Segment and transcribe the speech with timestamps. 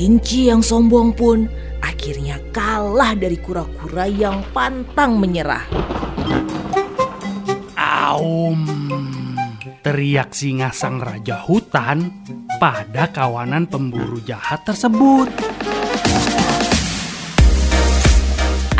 [0.00, 1.44] Kelinci yang sombong pun
[1.84, 5.68] akhirnya kalah dari kura-kura yang pantang menyerah.
[7.76, 8.64] Aum,
[9.84, 12.16] teriak singa sang raja hutan
[12.56, 15.28] pada kawanan pemburu jahat tersebut.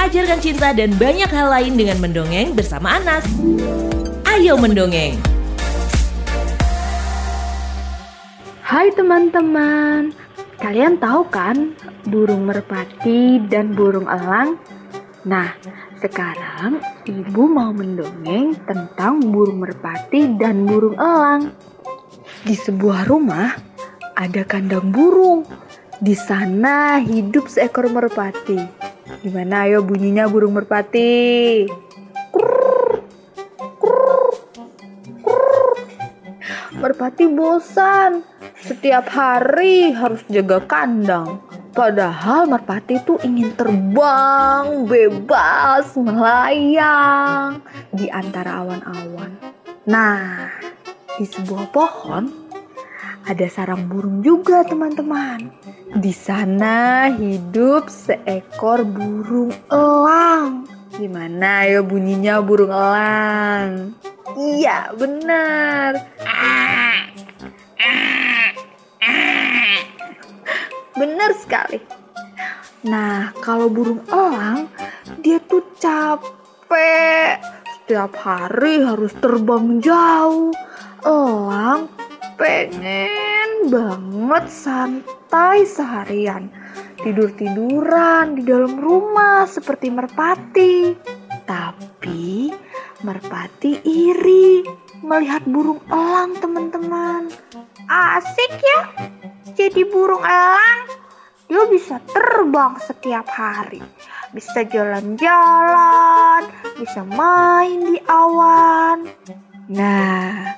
[0.00, 3.28] Ajarkan cinta dan banyak hal lain dengan mendongeng bersama Anas.
[4.24, 5.20] Ayo mendongeng!
[8.64, 10.16] Hai teman-teman,
[10.60, 11.72] kalian tahu kan
[12.04, 14.60] burung merpati dan burung elang?
[15.24, 15.56] Nah,
[16.04, 21.56] sekarang ibu mau mendongeng tentang burung merpati dan burung elang.
[22.44, 23.56] Di sebuah rumah
[24.12, 25.48] ada kandang burung.
[26.00, 28.60] Di sana hidup seekor merpati.
[29.24, 31.64] Gimana ayo bunyinya burung merpati?
[36.80, 38.29] Merpati bosan
[38.64, 41.40] setiap hari harus jaga kandang.
[41.70, 47.62] Padahal merpati itu ingin terbang bebas melayang
[47.94, 49.38] di antara awan-awan.
[49.86, 50.50] Nah,
[51.14, 52.26] di sebuah pohon
[53.22, 55.54] ada sarang burung juga teman-teman.
[55.94, 60.66] Di sana hidup seekor burung elang.
[60.90, 63.94] Gimana ya bunyinya burung elang?
[64.34, 66.09] Iya, benar.
[73.60, 74.72] Kalau burung elang,
[75.20, 77.44] dia tuh capek.
[77.84, 80.48] Setiap hari harus terbang jauh.
[81.04, 81.92] Elang
[82.40, 86.48] pengen banget santai seharian.
[87.04, 90.96] Tidur-tiduran di dalam rumah seperti merpati.
[91.44, 92.48] Tapi
[93.04, 94.64] merpati iri
[95.04, 97.28] melihat burung elang teman-teman.
[97.92, 98.80] Asik ya
[99.60, 100.88] jadi burung elang,
[101.50, 103.82] dia bisa terbang setiap hari.
[104.30, 106.46] Bisa jalan-jalan,
[106.78, 109.10] bisa main di awan.
[109.74, 110.54] Nah,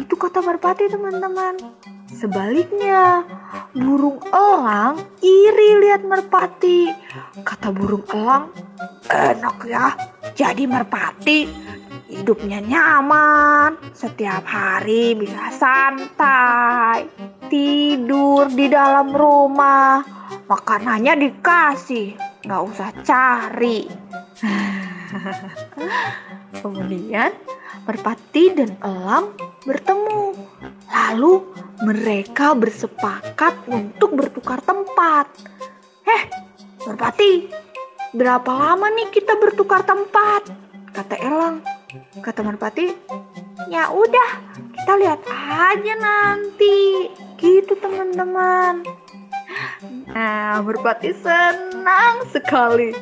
[0.00, 1.60] itu kata merpati teman-teman.
[2.08, 3.28] Sebaliknya,
[3.76, 6.88] burung elang iri lihat merpati.
[7.44, 8.48] Kata burung elang,
[9.12, 9.92] enak ya
[10.32, 11.46] jadi merpati
[12.08, 17.08] hidupnya nyaman, setiap hari bisa santai,
[17.54, 20.02] tidur di dalam rumah,
[20.50, 23.86] makanannya dikasih, nggak usah cari.
[26.58, 27.30] Kemudian
[27.86, 30.34] merpati dan elang bertemu.
[30.90, 31.32] Lalu
[31.86, 35.30] mereka bersepakat untuk bertukar tempat.
[36.10, 36.22] Eh,
[36.90, 37.54] merpati,
[38.18, 40.50] berapa lama nih kita bertukar tempat?
[40.90, 41.62] Kata elang.
[42.18, 42.90] Kata Merpati,
[43.70, 44.30] ya udah
[44.74, 47.06] kita lihat aja nanti.
[47.44, 48.80] Gitu teman-teman.
[50.08, 52.96] Nah, Merpati senang sekali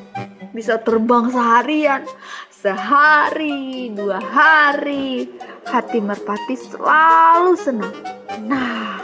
[0.50, 2.02] bisa terbang seharian.
[2.50, 5.30] Sehari, dua hari,
[5.70, 7.94] hati Merpati selalu senang.
[8.42, 8.98] Nah,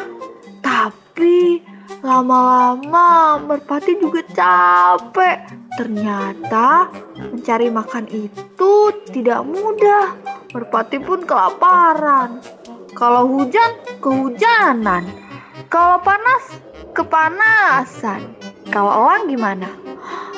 [0.58, 1.62] tapi
[2.02, 5.54] lama-lama Merpati juga capek.
[5.78, 10.18] Ternyata mencari makan itu tidak mudah.
[10.50, 12.42] Merpati pun kelaparan.
[12.98, 15.27] Kalau hujan, kehujanan.
[15.68, 16.44] Kalau panas,
[16.96, 18.24] kepanasan.
[18.72, 19.68] Kalau elang gimana?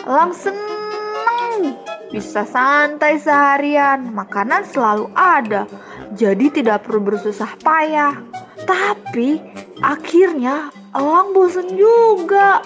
[0.03, 1.79] Elang seneng
[2.11, 5.71] bisa santai seharian, makanan selalu ada,
[6.19, 8.19] jadi tidak perlu bersusah payah.
[8.67, 9.39] Tapi
[9.79, 12.59] akhirnya elang bosan juga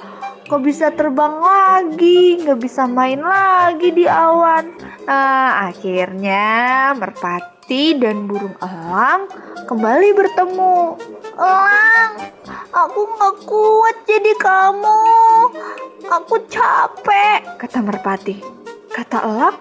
[0.48, 4.72] kok bisa terbang lagi, nggak bisa main lagi di awan.
[5.04, 9.24] Nah, akhirnya merpati dan burung elang
[9.64, 11.00] kembali bertemu.
[11.40, 12.12] Elang,
[12.68, 15.00] aku nggak kuat jadi kamu.
[16.04, 18.36] Aku capek, kata merpati.
[18.92, 19.56] Kata elang,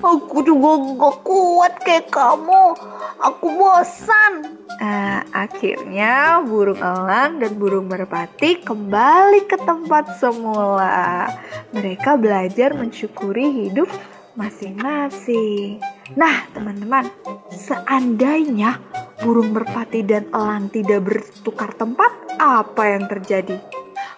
[0.00, 2.72] aku juga nggak kuat kayak kamu.
[3.20, 4.64] Aku bosan.
[4.80, 11.28] Nah, akhirnya burung elang dan burung merpati kembali ke tempat semula.
[11.76, 13.92] Mereka belajar mensyukuri hidup
[14.34, 15.78] masing-masing.
[16.12, 17.08] Nah, teman-teman,
[17.48, 18.76] seandainya
[19.24, 23.56] burung merpati dan elang tidak bertukar tempat, apa yang terjadi?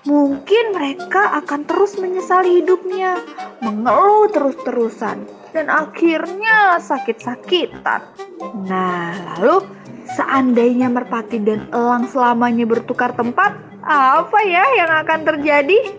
[0.03, 3.23] Mungkin mereka akan terus menyesali hidupnya,
[3.63, 8.03] mengeluh terus-terusan, dan akhirnya sakit-sakitan.
[8.67, 9.67] Nah, lalu
[10.07, 15.99] Seandainya merpati dan elang selamanya bertukar tempat, apa ya yang akan terjadi?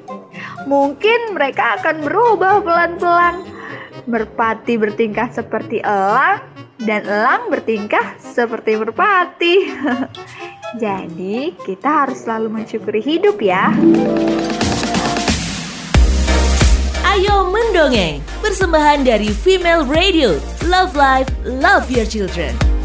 [0.63, 3.43] Mungkin mereka akan berubah pelan-pelan.
[4.07, 6.39] Merpati bertingkah seperti elang
[6.79, 9.67] dan elang bertingkah seperti merpati.
[10.83, 13.67] Jadi, kita harus selalu mensyukuri hidup ya.
[17.03, 20.39] Ayo mendongeng, persembahan dari Female Radio.
[20.63, 22.76] Love Life, Love Your Children.